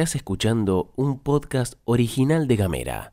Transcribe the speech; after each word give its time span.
Estás 0.00 0.16
escuchando 0.16 0.94
un 0.96 1.18
podcast 1.18 1.74
original 1.84 2.48
de 2.48 2.56
Gamera. 2.56 3.12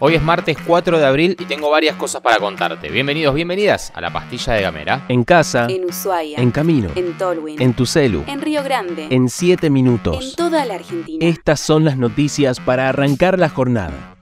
Hoy 0.00 0.16
es 0.16 0.22
martes 0.24 0.56
4 0.66 0.98
de 0.98 1.06
abril 1.06 1.36
y 1.38 1.44
tengo 1.44 1.70
varias 1.70 1.94
cosas 1.94 2.20
para 2.20 2.38
contarte. 2.38 2.90
Bienvenidos, 2.90 3.36
bienvenidas 3.36 3.92
a 3.94 4.00
la 4.00 4.12
pastilla 4.12 4.54
de 4.54 4.62
Gamera. 4.62 5.04
En 5.08 5.22
casa, 5.22 5.68
En 5.70 5.84
Ushuaia. 5.84 6.38
en 6.38 6.50
camino, 6.50 6.90
En 6.96 7.16
Tolwyn. 7.16 7.62
en 7.62 7.74
tu 7.74 7.86
celu, 7.86 8.24
En 8.26 8.42
Río 8.42 8.64
Grande. 8.64 9.06
en 9.12 9.28
7 9.28 9.68
En 9.68 9.72
minutos. 9.74 10.34
toda 10.34 10.64
la 10.64 10.74
Argentina. 10.74 11.24
Estas 11.24 11.60
son 11.60 11.84
las 11.84 11.96
noticias 11.96 12.58
para 12.58 12.88
arrancar 12.88 13.38
la 13.38 13.48
jornada. 13.48 14.17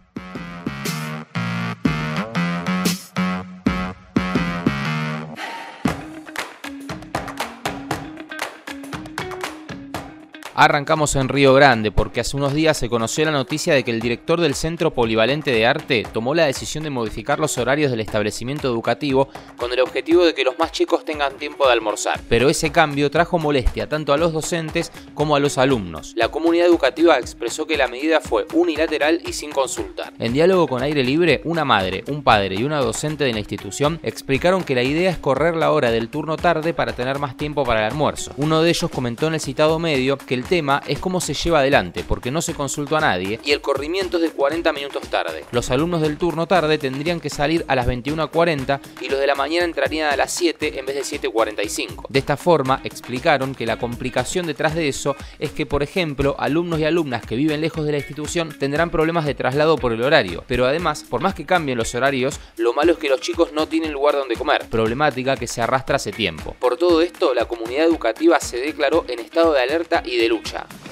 Arrancamos 10.58 11.14
en 11.16 11.28
Río 11.28 11.52
Grande 11.52 11.92
porque 11.92 12.20
hace 12.20 12.34
unos 12.34 12.54
días 12.54 12.78
se 12.78 12.88
conoció 12.88 13.26
la 13.26 13.30
noticia 13.30 13.74
de 13.74 13.84
que 13.84 13.90
el 13.90 14.00
director 14.00 14.40
del 14.40 14.54
Centro 14.54 14.90
Polivalente 14.90 15.50
de 15.50 15.66
Arte 15.66 16.06
tomó 16.14 16.34
la 16.34 16.46
decisión 16.46 16.82
de 16.82 16.88
modificar 16.88 17.38
los 17.38 17.58
horarios 17.58 17.90
del 17.90 18.00
establecimiento 18.00 18.66
educativo 18.66 19.28
con 19.58 19.70
el 19.74 19.80
objetivo 19.80 20.24
de 20.24 20.32
que 20.32 20.44
los 20.44 20.58
más 20.58 20.72
chicos 20.72 21.04
tengan 21.04 21.36
tiempo 21.36 21.66
de 21.66 21.74
almorzar. 21.74 22.22
Pero 22.30 22.48
ese 22.48 22.72
cambio 22.72 23.10
trajo 23.10 23.38
molestia 23.38 23.86
tanto 23.86 24.14
a 24.14 24.16
los 24.16 24.32
docentes 24.32 24.90
como 25.12 25.36
a 25.36 25.40
los 25.40 25.58
alumnos. 25.58 26.14
La 26.16 26.30
comunidad 26.30 26.68
educativa 26.68 27.18
expresó 27.18 27.66
que 27.66 27.76
la 27.76 27.86
medida 27.86 28.22
fue 28.22 28.46
unilateral 28.54 29.20
y 29.26 29.34
sin 29.34 29.52
consultar. 29.52 30.14
En 30.18 30.32
diálogo 30.32 30.68
con 30.68 30.82
aire 30.82 31.04
libre, 31.04 31.42
una 31.44 31.66
madre, 31.66 32.02
un 32.08 32.22
padre 32.22 32.54
y 32.54 32.64
una 32.64 32.78
docente 32.78 33.24
de 33.24 33.34
la 33.34 33.40
institución 33.40 34.00
explicaron 34.02 34.64
que 34.64 34.74
la 34.74 34.84
idea 34.84 35.10
es 35.10 35.18
correr 35.18 35.54
la 35.54 35.72
hora 35.72 35.90
del 35.90 36.08
turno 36.08 36.38
tarde 36.38 36.72
para 36.72 36.94
tener 36.94 37.18
más 37.18 37.36
tiempo 37.36 37.62
para 37.62 37.80
el 37.80 37.92
almuerzo. 37.92 38.32
Uno 38.38 38.62
de 38.62 38.70
ellos 38.70 38.90
comentó 38.90 39.26
en 39.26 39.34
el 39.34 39.40
citado 39.40 39.78
medio 39.78 40.16
que 40.16 40.32
el 40.32 40.45
tema 40.46 40.82
es 40.86 40.98
cómo 40.98 41.20
se 41.20 41.34
lleva 41.34 41.60
adelante, 41.60 42.04
porque 42.06 42.30
no 42.30 42.42
se 42.42 42.54
consultó 42.54 42.96
a 42.96 43.00
nadie 43.00 43.40
y 43.44 43.52
el 43.52 43.60
corrimiento 43.60 44.16
es 44.16 44.22
de 44.22 44.30
40 44.30 44.72
minutos 44.72 45.08
tarde. 45.08 45.44
Los 45.52 45.70
alumnos 45.70 46.00
del 46.00 46.16
turno 46.16 46.46
tarde 46.46 46.78
tendrían 46.78 47.20
que 47.20 47.30
salir 47.30 47.64
a 47.68 47.74
las 47.74 47.86
21.40 47.86 48.80
y 49.00 49.08
los 49.08 49.20
de 49.20 49.26
la 49.26 49.34
mañana 49.34 49.64
entrarían 49.64 50.12
a 50.12 50.16
las 50.16 50.32
7 50.32 50.78
en 50.78 50.86
vez 50.86 50.96
de 50.96 51.18
7.45. 51.20 52.06
De 52.08 52.18
esta 52.18 52.36
forma, 52.36 52.80
explicaron 52.84 53.54
que 53.54 53.66
la 53.66 53.78
complicación 53.78 54.46
detrás 54.46 54.74
de 54.74 54.88
eso 54.88 55.16
es 55.38 55.50
que, 55.50 55.66
por 55.66 55.82
ejemplo, 55.82 56.36
alumnos 56.38 56.80
y 56.80 56.84
alumnas 56.84 57.24
que 57.24 57.36
viven 57.36 57.60
lejos 57.60 57.84
de 57.84 57.92
la 57.92 57.98
institución 57.98 58.56
tendrán 58.58 58.90
problemas 58.90 59.24
de 59.24 59.34
traslado 59.34 59.76
por 59.76 59.92
el 59.92 60.02
horario, 60.02 60.44
pero 60.46 60.66
además, 60.66 61.04
por 61.08 61.20
más 61.20 61.34
que 61.34 61.46
cambien 61.46 61.78
los 61.78 61.94
horarios, 61.94 62.40
lo 62.56 62.72
malo 62.72 62.92
es 62.92 62.98
que 62.98 63.08
los 63.08 63.20
chicos 63.20 63.52
no 63.52 63.66
tienen 63.66 63.92
lugar 63.92 64.14
donde 64.14 64.36
comer, 64.36 64.66
problemática 64.68 65.36
que 65.36 65.46
se 65.46 65.62
arrastra 65.62 65.96
hace 65.96 66.12
tiempo. 66.12 66.56
Por 66.58 66.76
todo 66.76 67.02
esto, 67.02 67.34
la 67.34 67.46
comunidad 67.46 67.84
educativa 67.84 68.40
se 68.40 68.58
declaró 68.58 69.04
en 69.08 69.18
estado 69.18 69.52
de 69.52 69.62
alerta 69.62 70.02
y 70.04 70.16
de 70.16 70.28
lucha. 70.28 70.35
lucha. 70.36 70.85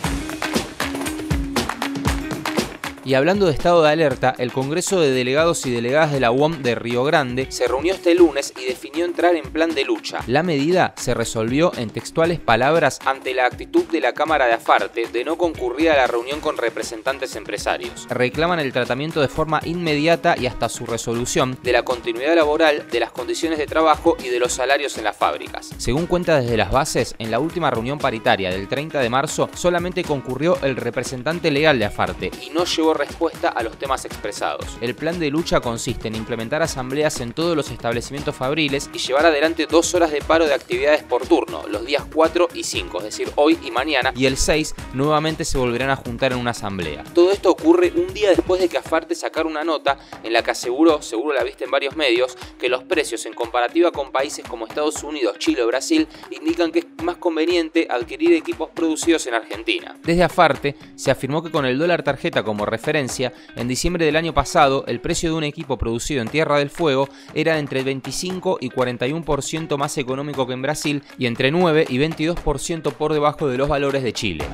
Y 3.06 3.12
hablando 3.12 3.44
de 3.44 3.52
estado 3.52 3.82
de 3.82 3.90
alerta, 3.90 4.34
el 4.38 4.50
Congreso 4.50 4.98
de 4.98 5.10
Delegados 5.10 5.66
y 5.66 5.70
Delegadas 5.70 6.10
de 6.10 6.20
la 6.20 6.30
UOM 6.30 6.62
de 6.62 6.74
Río 6.74 7.04
Grande 7.04 7.46
se 7.50 7.68
reunió 7.68 7.92
este 7.92 8.14
lunes 8.14 8.54
y 8.58 8.64
definió 8.64 9.04
entrar 9.04 9.36
en 9.36 9.52
plan 9.52 9.74
de 9.74 9.84
lucha. 9.84 10.20
La 10.26 10.42
medida 10.42 10.94
se 10.96 11.12
resolvió 11.12 11.70
en 11.76 11.90
textuales 11.90 12.40
palabras 12.40 13.00
ante 13.04 13.34
la 13.34 13.44
actitud 13.44 13.84
de 13.84 14.00
la 14.00 14.14
Cámara 14.14 14.46
de 14.46 14.54
Afarte 14.54 15.06
de 15.12 15.22
no 15.22 15.36
concurrir 15.36 15.90
a 15.90 15.96
la 15.98 16.06
reunión 16.06 16.40
con 16.40 16.56
representantes 16.56 17.36
empresarios. 17.36 18.06
Reclaman 18.08 18.58
el 18.58 18.72
tratamiento 18.72 19.20
de 19.20 19.28
forma 19.28 19.60
inmediata 19.66 20.36
y 20.38 20.46
hasta 20.46 20.70
su 20.70 20.86
resolución 20.86 21.58
de 21.62 21.72
la 21.72 21.82
continuidad 21.82 22.34
laboral, 22.34 22.86
de 22.90 23.00
las 23.00 23.12
condiciones 23.12 23.58
de 23.58 23.66
trabajo 23.66 24.16
y 24.24 24.30
de 24.30 24.38
los 24.38 24.54
salarios 24.54 24.96
en 24.96 25.04
las 25.04 25.16
fábricas. 25.16 25.72
Según 25.76 26.06
cuenta 26.06 26.40
desde 26.40 26.56
las 26.56 26.70
bases, 26.72 27.14
en 27.18 27.30
la 27.30 27.38
última 27.38 27.70
reunión 27.70 27.98
paritaria 27.98 28.48
del 28.48 28.66
30 28.66 29.00
de 29.00 29.10
marzo 29.10 29.50
solamente 29.52 30.04
concurrió 30.04 30.56
el 30.62 30.76
representante 30.76 31.50
legal 31.50 31.78
de 31.78 31.84
Afarte 31.84 32.30
y 32.40 32.48
no 32.48 32.64
llevó 32.64 32.93
respuesta 32.94 33.48
a 33.48 33.62
los 33.62 33.78
temas 33.78 34.04
expresados. 34.04 34.78
El 34.80 34.94
plan 34.94 35.18
de 35.18 35.30
lucha 35.30 35.60
consiste 35.60 36.08
en 36.08 36.14
implementar 36.14 36.62
asambleas 36.62 37.20
en 37.20 37.32
todos 37.32 37.56
los 37.56 37.70
establecimientos 37.70 38.34
fabriles 38.34 38.90
y 38.92 38.98
llevar 38.98 39.26
adelante 39.26 39.66
dos 39.66 39.94
horas 39.94 40.10
de 40.10 40.20
paro 40.20 40.46
de 40.46 40.54
actividades 40.54 41.02
por 41.02 41.26
turno, 41.26 41.62
los 41.68 41.84
días 41.84 42.04
4 42.12 42.48
y 42.54 42.64
5, 42.64 42.98
es 42.98 43.04
decir, 43.04 43.30
hoy 43.36 43.58
y 43.62 43.70
mañana, 43.70 44.12
y 44.16 44.26
el 44.26 44.36
6 44.36 44.74
nuevamente 44.94 45.44
se 45.44 45.58
volverán 45.58 45.90
a 45.90 45.96
juntar 45.96 46.32
en 46.32 46.38
una 46.38 46.52
asamblea. 46.52 47.04
Todo 47.14 47.32
esto 47.32 47.50
ocurre 47.50 47.92
un 47.94 48.12
día 48.14 48.30
después 48.30 48.60
de 48.60 48.68
que 48.68 48.78
Afarte 48.78 49.14
sacara 49.14 49.48
una 49.48 49.64
nota 49.64 49.98
en 50.22 50.32
la 50.32 50.42
que 50.42 50.52
aseguró, 50.52 51.02
seguro 51.02 51.34
la 51.34 51.44
viste 51.44 51.64
en 51.64 51.70
varios 51.70 51.96
medios, 51.96 52.36
que 52.58 52.68
los 52.68 52.84
precios 52.84 53.26
en 53.26 53.34
comparativa 53.34 53.90
con 53.90 54.12
países 54.12 54.44
como 54.48 54.66
Estados 54.66 55.02
Unidos, 55.02 55.38
Chile 55.38 55.62
o 55.62 55.66
Brasil 55.66 56.06
indican 56.30 56.70
que 56.72 56.80
es 56.80 56.86
más 57.04 57.16
conveniente 57.16 57.86
adquirir 57.90 58.32
equipos 58.32 58.70
producidos 58.70 59.26
en 59.26 59.34
Argentina. 59.34 59.96
Desde 60.02 60.24
Afarte 60.24 60.74
se 60.96 61.10
afirmó 61.10 61.42
que 61.42 61.50
con 61.50 61.66
el 61.66 61.78
dólar 61.78 62.02
tarjeta 62.02 62.42
como 62.42 62.66
referencia, 62.66 63.32
en 63.56 63.68
diciembre 63.68 64.04
del 64.04 64.16
año 64.16 64.34
pasado 64.34 64.84
el 64.86 65.00
precio 65.00 65.30
de 65.30 65.36
un 65.36 65.44
equipo 65.44 65.78
producido 65.78 66.22
en 66.22 66.28
Tierra 66.28 66.58
del 66.58 66.70
Fuego 66.70 67.08
era 67.34 67.58
entre 67.58 67.82
25 67.82 68.58
y 68.60 68.70
41% 68.70 69.76
más 69.76 69.98
económico 69.98 70.46
que 70.46 70.54
en 70.54 70.62
Brasil 70.62 71.02
y 71.18 71.26
entre 71.26 71.50
9 71.50 71.86
y 71.88 71.98
22% 71.98 72.92
por 72.92 73.12
debajo 73.12 73.48
de 73.48 73.58
los 73.58 73.68
valores 73.68 74.02
de 74.02 74.12
Chile. 74.12 74.44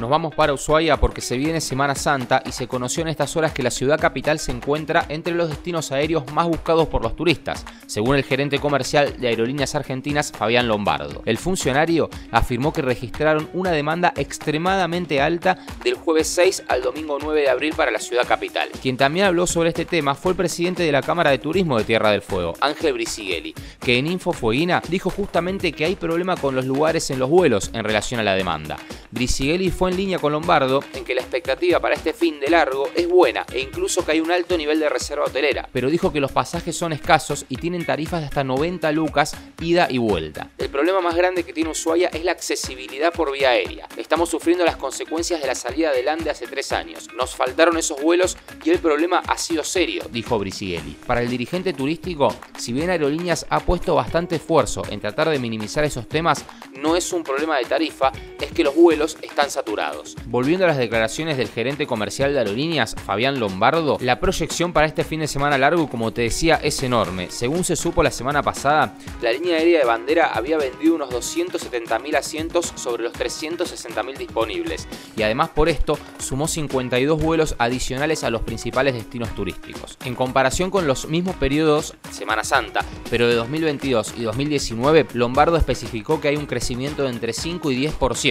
Nos 0.00 0.10
vamos 0.10 0.34
para 0.34 0.52
Ushuaia 0.52 0.98
porque 0.98 1.22
se 1.22 1.38
viene 1.38 1.58
Semana 1.58 1.94
Santa 1.94 2.42
y 2.44 2.52
se 2.52 2.68
conoció 2.68 3.00
en 3.00 3.08
estas 3.08 3.34
horas 3.34 3.52
que 3.52 3.62
la 3.62 3.70
ciudad 3.70 3.98
capital 3.98 4.38
se 4.38 4.52
encuentra 4.52 5.06
entre 5.08 5.34
los 5.34 5.48
destinos 5.48 5.90
aéreos 5.90 6.30
más 6.34 6.46
buscados 6.46 6.86
por 6.88 7.02
los 7.02 7.16
turistas, 7.16 7.64
según 7.86 8.16
el 8.16 8.22
gerente 8.22 8.58
comercial 8.58 9.18
de 9.18 9.28
Aerolíneas 9.28 9.74
Argentinas, 9.74 10.32
Fabián 10.32 10.68
Lombardo. 10.68 11.22
El 11.24 11.38
funcionario 11.38 12.10
afirmó 12.30 12.74
que 12.74 12.82
registraron 12.82 13.48
una 13.54 13.70
demanda 13.70 14.12
extremadamente 14.16 15.22
alta 15.22 15.56
del 15.82 15.94
jueves 15.94 16.28
6 16.28 16.64
al 16.68 16.82
domingo 16.82 17.16
9 17.18 17.40
de 17.40 17.48
abril 17.48 17.72
para 17.74 17.90
la 17.90 17.98
ciudad 17.98 18.26
capital. 18.26 18.68
Quien 18.82 18.98
también 18.98 19.24
habló 19.24 19.46
sobre 19.46 19.70
este 19.70 19.86
tema 19.86 20.14
fue 20.14 20.32
el 20.32 20.36
presidente 20.36 20.82
de 20.82 20.92
la 20.92 21.00
Cámara 21.00 21.30
de 21.30 21.38
Turismo 21.38 21.78
de 21.78 21.84
Tierra 21.84 22.10
del 22.10 22.20
Fuego, 22.20 22.52
Ángel 22.60 22.92
Brisigeli, 22.92 23.54
que 23.80 23.96
en 23.96 24.08
Info 24.08 24.34
Fueguina 24.34 24.82
dijo 24.88 25.08
justamente 25.08 25.72
que 25.72 25.86
hay 25.86 25.96
problema 25.96 26.36
con 26.36 26.54
los 26.54 26.66
lugares 26.66 27.10
en 27.10 27.18
los 27.18 27.30
vuelos 27.30 27.70
en 27.72 27.82
relación 27.82 28.20
a 28.20 28.24
la 28.24 28.34
demanda. 28.34 28.76
Brisigeli 29.10 29.70
fue 29.70 29.85
en 29.88 29.96
línea 29.96 30.18
con 30.18 30.32
Lombardo 30.32 30.82
en 30.94 31.04
que 31.04 31.14
la 31.14 31.20
expectativa 31.20 31.80
para 31.80 31.94
este 31.94 32.12
fin 32.12 32.40
de 32.40 32.50
largo 32.50 32.88
es 32.94 33.08
buena 33.08 33.44
e 33.52 33.60
incluso 33.60 34.04
que 34.04 34.12
hay 34.12 34.20
un 34.20 34.30
alto 34.30 34.56
nivel 34.56 34.80
de 34.80 34.88
reserva 34.88 35.24
hotelera, 35.24 35.68
pero 35.72 35.90
dijo 35.90 36.12
que 36.12 36.20
los 36.20 36.32
pasajes 36.32 36.76
son 36.76 36.92
escasos 36.92 37.44
y 37.48 37.56
tienen 37.56 37.84
tarifas 37.84 38.20
de 38.20 38.26
hasta 38.26 38.44
90 38.44 38.92
lucas 38.92 39.36
ida 39.60 39.86
y 39.90 39.98
vuelta. 39.98 40.50
El 40.58 40.68
problema 40.68 41.00
más 41.00 41.16
grande 41.16 41.44
que 41.44 41.52
tiene 41.52 41.70
Ushuaia 41.70 42.08
es 42.08 42.24
la 42.24 42.32
accesibilidad 42.32 43.12
por 43.12 43.32
vía 43.32 43.50
aérea. 43.50 43.88
Estamos 43.96 44.28
sufriendo 44.28 44.64
las 44.64 44.76
consecuencias 44.76 45.40
de 45.40 45.46
la 45.46 45.54
salida 45.54 45.92
del 45.92 46.08
Ande 46.08 46.30
hace 46.30 46.46
tres 46.46 46.72
años. 46.72 47.08
Nos 47.16 47.34
faltaron 47.34 47.76
esos 47.76 48.00
vuelos 48.00 48.36
y 48.64 48.70
el 48.70 48.78
problema 48.78 49.22
ha 49.26 49.38
sido 49.38 49.64
serio, 49.64 50.04
dijo 50.10 50.38
Brisigeli. 50.38 50.96
Para 51.06 51.22
el 51.22 51.28
dirigente 51.28 51.72
turístico, 51.72 52.34
si 52.58 52.72
bien 52.72 52.90
Aerolíneas 52.90 53.46
ha 53.48 53.60
puesto 53.60 53.94
bastante 53.94 54.36
esfuerzo 54.36 54.82
en 54.90 55.00
tratar 55.00 55.28
de 55.28 55.38
minimizar 55.38 55.84
esos 55.84 56.08
temas, 56.08 56.44
no 56.72 56.96
es 56.96 57.12
un 57.12 57.22
problema 57.22 57.58
de 57.58 57.64
tarifa, 57.64 58.12
es 58.40 58.52
que 58.52 58.64
los 58.64 58.74
vuelos 58.74 59.16
están 59.22 59.50
saturados. 59.50 60.16
Volviendo 60.26 60.64
a 60.64 60.68
las 60.68 60.78
declaraciones 60.78 61.36
del 61.36 61.48
gerente 61.48 61.86
comercial 61.86 62.32
de 62.32 62.38
aerolíneas, 62.40 62.94
Fabián 63.04 63.40
Lombardo, 63.40 63.98
la 64.00 64.20
proyección 64.20 64.72
para 64.72 64.86
este 64.86 65.04
fin 65.04 65.20
de 65.20 65.28
semana 65.28 65.58
largo, 65.58 65.88
como 65.88 66.12
te 66.12 66.22
decía, 66.22 66.60
es 66.62 66.82
enorme. 66.82 67.30
Según 67.30 67.64
se 67.64 67.76
supo 67.76 68.02
la 68.02 68.10
semana 68.10 68.42
pasada, 68.42 68.94
la 69.22 69.32
línea 69.32 69.56
aérea 69.56 69.80
de 69.80 69.84
bandera 69.86 70.32
había 70.32 70.58
vendido 70.58 70.94
unos 70.94 71.10
270.000 71.10 72.16
asientos 72.16 72.72
sobre 72.76 73.02
los 73.02 73.12
360.000 73.14 74.16
disponibles 74.16 74.88
y 75.16 75.22
además 75.22 75.50
por 75.50 75.68
esto 75.68 75.98
sumó 76.18 76.48
52 76.48 77.20
vuelos 77.20 77.54
adicionales 77.58 78.24
a 78.24 78.30
los 78.30 78.42
principales 78.42 78.94
destinos 78.94 79.34
turísticos. 79.34 79.96
En 80.04 80.14
comparación 80.14 80.70
con 80.70 80.86
los 80.86 81.06
mismos 81.08 81.36
periodos 81.36 81.94
Semana 82.10 82.44
Santa, 82.44 82.84
pero 83.10 83.28
de 83.28 83.34
2022 83.34 84.14
y 84.16 84.22
2019, 84.22 85.06
Lombardo 85.14 85.56
especificó 85.56 86.20
que 86.20 86.28
hay 86.28 86.36
un 86.36 86.46
crecimiento 86.46 87.04
de 87.04 87.10
entre 87.10 87.32
5 87.32 87.70
y 87.70 87.86
10%, 87.86 88.25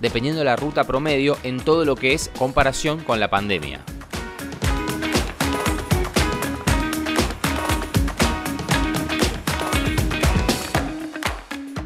dependiendo 0.00 0.40
de 0.40 0.44
la 0.44 0.56
ruta 0.56 0.84
promedio 0.84 1.36
en 1.42 1.58
todo 1.60 1.84
lo 1.84 1.96
que 1.96 2.14
es 2.14 2.30
comparación 2.38 3.00
con 3.00 3.20
la 3.20 3.30
pandemia. 3.30 3.80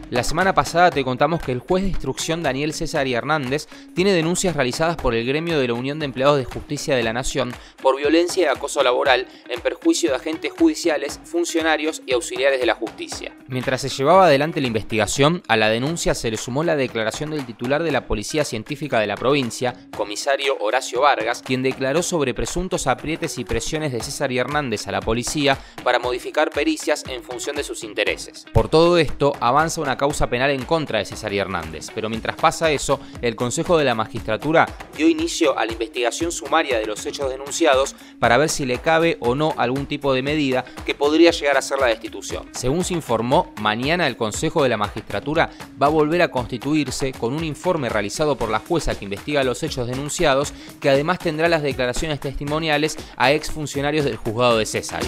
La 0.09 0.23
semana 0.23 0.55
pasada 0.55 0.91
te 0.91 1.03
contamos 1.03 1.43
que 1.43 1.51
el 1.51 1.59
juez 1.59 1.83
de 1.83 1.89
instrucción 1.89 2.41
Daniel 2.41 2.73
César 2.73 3.09
y 3.09 3.15
Hernández 3.15 3.67
tiene 3.93 4.13
denuncias 4.13 4.55
realizadas 4.55 4.95
por 4.95 5.17
el 5.17 5.27
gremio 5.27 5.59
de 5.59 5.67
la 5.67 5.75
Unión 5.75 5.99
de 5.99 6.05
Empleados 6.05 6.39
de 6.39 6.45
Justicia 6.45 6.95
de 6.95 7.03
la 7.03 7.13
Nación 7.13 7.53
por 7.83 7.97
violencia 7.97 8.45
y 8.45 8.47
acoso 8.47 8.85
laboral 8.85 9.27
en 9.49 9.61
perjuicio 9.61 10.11
de 10.11 10.17
agentes 10.17 10.53
judiciales, 10.53 11.19
funcionarios 11.25 12.03
y 12.07 12.13
auxiliares 12.13 12.61
de 12.61 12.67
la 12.67 12.77
justicia. 12.77 13.35
Mientras 13.49 13.81
se 13.81 13.89
llevaba 13.89 14.27
adelante 14.27 14.61
la 14.61 14.69
investigación, 14.69 15.43
a 15.49 15.57
la 15.57 15.71
denuncia 15.71 16.15
se 16.15 16.31
le 16.31 16.37
sumó 16.37 16.63
la 16.63 16.77
declaración 16.77 17.31
del 17.31 17.45
titular 17.45 17.83
de 17.83 17.91
la 17.91 18.07
Policía 18.07 18.45
Científica 18.45 19.01
de 19.01 19.09
la 19.09 19.17
provincia, 19.17 19.75
comisario 19.97 20.57
Horacio 20.61 21.01
Vargas, 21.01 21.43
quien 21.45 21.65
declaró 21.65 22.05
sobre 22.05 22.33
presuntos 22.33 22.87
aprietes 22.87 23.39
y 23.39 23.45
presiones 23.45 23.91
de 23.91 24.01
César 24.01 24.31
y 24.31 24.39
Hernández 24.39 24.87
a 24.87 24.93
la 24.93 25.01
policía 25.01 25.59
para 25.83 25.99
modificar 25.99 26.51
pericias 26.51 27.03
en 27.09 27.25
función 27.25 27.57
de 27.57 27.65
sus 27.65 27.83
intereses. 27.83 28.47
Por 28.53 28.69
todo 28.69 28.99
esto, 28.99 29.33
avanza 29.41 29.81
una 29.81 29.96
causa 29.97 30.29
penal 30.29 30.51
en 30.51 30.65
contra 30.65 30.99
de 30.99 31.05
César 31.05 31.33
y 31.33 31.39
Hernández, 31.39 31.89
pero 31.95 32.09
mientras 32.09 32.37
pasa 32.37 32.71
eso, 32.71 33.01
el 33.23 33.37
Consejo 33.37 33.79
de 33.79 33.85
la 33.85 33.95
Magistratura 33.95 34.67
dio 34.97 35.09
inicio 35.09 35.59
a 35.59 35.65
la 35.65 35.73
investigación 35.73 36.33
sumaria 36.33 36.79
de 36.79 36.87
los 36.87 37.05
hechos 37.07 37.31
denunciados 37.31 37.95
para 38.19 38.37
ver 38.37 38.49
si 38.49 38.67
le 38.67 38.79
cabe 38.79 39.17
o 39.21 39.35
no 39.35 39.55
algún 39.57 39.87
tipo 39.87 40.13
de 40.15 40.23
medida 40.23 40.65
que 40.85 40.95
podría 40.95 41.31
llegar 41.31 41.57
a 41.57 41.63
ser 41.63 41.79
la 41.79 41.87
destitución. 41.87 42.49
Según 42.53 42.85
se 42.85 42.95
informó, 42.95 43.53
mañana 43.61 44.07
el 44.07 44.17
Consejo 44.17 44.63
de 44.63 44.69
la 44.69 44.77
Magistratura 44.77 45.51
va 45.81 45.87
a 45.87 45.91
volver 45.91 46.23
a 46.23 46.31
constituirse 46.31 47.13
con 47.13 47.35
un 47.35 47.45
informe 47.45 47.89
realizado 47.89 48.37
por 48.37 48.51
la 48.51 48.59
jueza 48.59 48.95
que 48.95 49.05
investiga 49.05 49.45
los 49.45 49.63
hechos 49.63 49.87
denunciados, 49.87 50.53
que 50.81 50.91
además 50.91 51.19
tendrá 51.19 51.49
las 51.49 51.63
declaraciones 51.63 52.21
testimoniales 52.21 52.97
a 53.17 53.33
exfuncionarios 53.33 54.05
del 54.05 54.17
juzgado 54.17 54.59
de 54.59 54.67
César. 54.67 55.03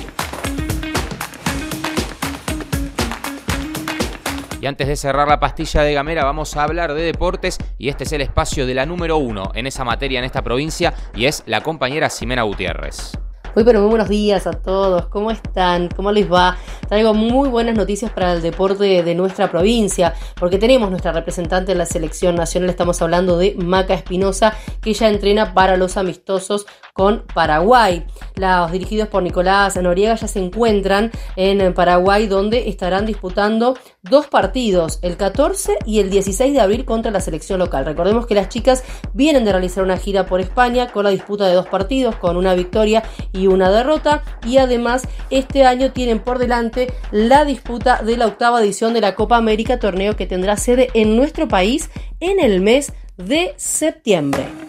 Antes 4.69 4.87
de 4.87 4.97
cerrar 4.97 5.27
la 5.29 5.41
pastilla 5.41 5.83
de 5.83 5.95
Gamera 5.95 6.25
vamos 6.25 6.57
a 6.57 6.63
hablar 6.63 6.95
de 6.95 7.03
deportes 7.03 7.59
y 7.79 7.89
este 7.89 8.05
es 8.05 8.13
el 8.13 8.21
espacio 8.21 8.67
de 8.67 8.75
la 8.75 8.87
número 8.87 9.17
uno 9.17 9.51
en 9.55 9.67
esa 9.67 9.85
materia 9.85 10.19
en 10.19 10.25
esta 10.25 10.43
provincia 10.43 10.95
y 11.15 11.25
es 11.25 11.43
la 11.47 11.63
compañera 11.63 12.11
Ximena 12.11 12.43
Gutiérrez. 12.43 13.13
Muy 13.55 13.65
muy 13.65 13.89
buenos 13.89 14.09
días 14.09 14.47
a 14.47 14.53
todos, 14.53 15.07
¿cómo 15.07 15.33
están? 15.33 15.89
¿Cómo 15.89 16.13
les 16.13 16.31
va? 16.31 16.57
Traigo 16.87 17.13
muy 17.13 17.49
buenas 17.49 17.75
noticias 17.75 18.11
para 18.13 18.35
el 18.35 18.43
deporte 18.43 19.03
de 19.03 19.15
nuestra 19.17 19.51
provincia, 19.51 20.15
porque 20.39 20.59
tenemos 20.59 20.91
nuestra 20.91 21.11
representante 21.11 21.73
en 21.73 21.79
la 21.79 21.87
selección 21.87 22.37
nacional, 22.37 22.71
estamos 22.71 23.03
hablando 23.03 23.37
de 23.37 23.57
Maca 23.57 23.95
Espinosa, 23.95 24.55
que 24.81 24.95
ya 24.95 25.09
entrena 25.09 25.55
para 25.55 25.77
los 25.77 25.97
amistosos 25.97 26.67
con 26.93 27.25
Paraguay. 27.35 28.07
Los 28.39 28.71
dirigidos 28.71 29.09
por 29.09 29.23
Nicolás 29.23 29.77
Noriega 29.77 30.15
ya 30.15 30.29
se 30.29 30.39
encuentran 30.39 31.11
en 31.37 31.75
Paraguay, 31.75 32.29
donde 32.29 32.69
estarán 32.69 33.05
disputando 33.05 33.77
dos 34.03 34.29
partidos, 34.29 35.01
el 35.03 35.17
14 35.17 35.79
y 35.85 35.99
el 35.99 36.09
16 36.09 36.53
de 36.53 36.61
abril 36.61 36.85
contra 36.85 37.11
la 37.11 37.21
selección 37.21 37.59
local. 37.59 37.85
Recordemos 37.85 38.27
que 38.27 38.35
las 38.35 38.49
chicas 38.49 38.85
vienen 39.13 39.45
de 39.45 39.53
realizar 39.53 39.83
una 39.83 39.97
gira 39.97 40.27
por 40.27 40.41
España 40.41 40.93
con 40.93 41.05
la 41.05 41.11
disputa 41.11 41.47
de 41.47 41.55
dos 41.55 41.67
partidos, 41.67 42.17
con 42.17 42.37
una 42.37 42.55
victoria 42.55 43.03
y 43.33 43.49
una 43.49 43.71
derrota, 43.71 44.23
y 44.47 44.59
además 44.59 45.09
este 45.31 45.65
año 45.65 45.91
tienen 45.93 46.21
por 46.21 46.39
delante 46.39 46.93
la 47.11 47.45
disputa 47.45 48.03
de 48.03 48.17
la 48.17 48.27
octava 48.27 48.61
edición 48.61 48.95
de 48.95 49.01
la 49.01 49.15
Copa 49.17 49.37
América, 49.37 49.79
torneo 49.79 50.15
que 50.15 50.27
tendrá 50.27 50.57
sede 50.57 50.91
en 50.95 51.17
nuestro 51.17 51.49
país 51.49 51.91
en 52.21 52.39
el 52.39 52.61
mes 52.61 52.93
de 53.17 53.55
septiembre. 53.57 54.68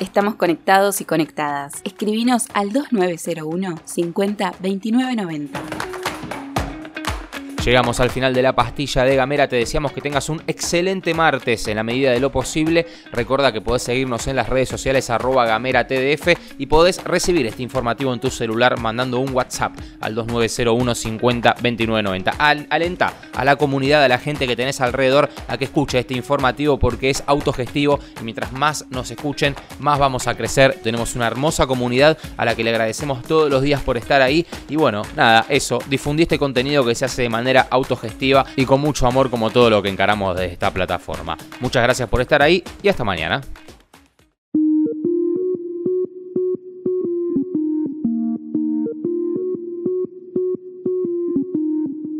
Estamos 0.00 0.36
conectados 0.36 1.00
y 1.00 1.04
conectadas. 1.04 1.72
Escribinos 1.82 2.46
al 2.54 2.72
2901 2.72 3.80
50 3.84 4.54
29 4.60 5.16
90. 5.16 5.60
Llegamos 7.68 8.00
al 8.00 8.08
final 8.08 8.32
de 8.32 8.40
la 8.40 8.54
pastilla 8.54 9.04
de 9.04 9.14
Gamera, 9.14 9.46
te 9.46 9.56
deseamos 9.56 9.92
que 9.92 10.00
tengas 10.00 10.30
un 10.30 10.42
excelente 10.46 11.12
martes 11.12 11.68
en 11.68 11.76
la 11.76 11.82
medida 11.82 12.10
de 12.12 12.18
lo 12.18 12.32
posible. 12.32 12.86
Recuerda 13.12 13.52
que 13.52 13.60
podés 13.60 13.82
seguirnos 13.82 14.26
en 14.26 14.36
las 14.36 14.48
redes 14.48 14.70
sociales 14.70 15.10
arroba 15.10 15.44
Gamera 15.44 15.86
y 16.56 16.64
podés 16.64 17.04
recibir 17.04 17.44
este 17.44 17.62
informativo 17.62 18.14
en 18.14 18.20
tu 18.20 18.30
celular 18.30 18.80
mandando 18.80 19.18
un 19.20 19.34
WhatsApp 19.34 19.74
al 20.00 20.14
2901 20.14 20.94
50 20.94 21.50
2990. 21.56 22.30
alenta 22.70 23.12
a 23.34 23.44
la 23.44 23.56
comunidad, 23.56 24.02
a 24.02 24.08
la 24.08 24.16
gente 24.16 24.46
que 24.46 24.56
tenés 24.56 24.80
alrededor 24.80 25.28
a 25.46 25.58
que 25.58 25.66
escuche 25.66 25.98
este 25.98 26.14
informativo 26.14 26.78
porque 26.78 27.10
es 27.10 27.22
autogestivo 27.26 28.00
y 28.18 28.24
mientras 28.24 28.50
más 28.50 28.86
nos 28.88 29.10
escuchen, 29.10 29.54
más 29.78 29.98
vamos 29.98 30.26
a 30.26 30.34
crecer. 30.34 30.80
Tenemos 30.82 31.14
una 31.16 31.26
hermosa 31.26 31.66
comunidad 31.66 32.16
a 32.38 32.46
la 32.46 32.56
que 32.56 32.64
le 32.64 32.70
agradecemos 32.70 33.22
todos 33.24 33.50
los 33.50 33.60
días 33.60 33.82
por 33.82 33.98
estar 33.98 34.22
ahí 34.22 34.46
y 34.70 34.76
bueno, 34.76 35.02
nada, 35.14 35.44
eso, 35.50 35.78
difundí 35.90 36.22
este 36.22 36.38
contenido 36.38 36.82
que 36.82 36.94
se 36.94 37.04
hace 37.04 37.20
de 37.20 37.28
manera 37.58 37.68
autogestiva 37.70 38.46
y 38.56 38.64
con 38.64 38.80
mucho 38.80 39.06
amor 39.06 39.30
como 39.30 39.50
todo 39.50 39.70
lo 39.70 39.82
que 39.82 39.88
encaramos 39.88 40.36
de 40.36 40.46
esta 40.46 40.70
plataforma. 40.70 41.36
Muchas 41.60 41.82
gracias 41.82 42.08
por 42.08 42.20
estar 42.20 42.42
ahí 42.42 42.62
y 42.82 42.88
hasta 42.88 43.04
mañana. 43.04 43.40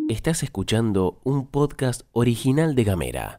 Estás 0.08 0.42
escuchando 0.42 1.20
un 1.22 1.46
podcast 1.46 2.02
original 2.12 2.74
de 2.74 2.84
Gamera. 2.84 3.36